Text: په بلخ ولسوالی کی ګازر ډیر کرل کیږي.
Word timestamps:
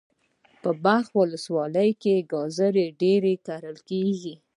په 0.61 0.69
بلخ 0.83 1.07
ولسوالی 1.19 1.89
کی 2.01 2.15
ګازر 2.31 2.73
ډیر 3.01 3.23
کرل 3.45 3.77
کیږي. 3.89 4.33